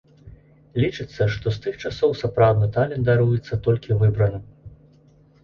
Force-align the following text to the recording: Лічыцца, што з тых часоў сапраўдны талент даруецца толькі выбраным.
Лічыцца, 0.83 1.27
што 1.35 1.47
з 1.57 1.61
тых 1.65 1.77
часоў 1.89 2.15
сапраўдны 2.23 2.71
талент 2.79 3.07
даруецца 3.11 3.61
толькі 3.69 4.01
выбраным. 4.03 4.43